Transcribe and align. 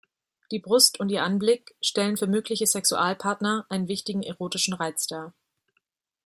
Die 0.49 0.57
Brust 0.57 0.99
und 0.99 1.09
ihr 1.09 1.21
Anblick 1.21 1.75
stellen 1.79 2.17
für 2.17 2.25
mögliche 2.25 2.65
Sexualpartner 2.65 3.67
einen 3.69 3.87
wichtigen 3.87 4.23
erotischen 4.23 4.73
Reiz 4.73 5.05
dar. 5.05 5.35